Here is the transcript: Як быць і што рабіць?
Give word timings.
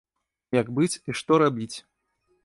Як 0.59 0.69
быць 0.77 0.99
і 1.13 1.15
што 1.19 1.37
рабіць? 1.43 1.77